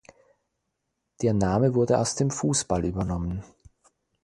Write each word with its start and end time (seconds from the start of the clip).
Der 1.21 1.31
Name 1.35 1.75
wurde 1.75 1.99
aus 1.99 2.15
dem 2.15 2.31
Fußball 2.31 2.85
übernommen. 2.85 3.43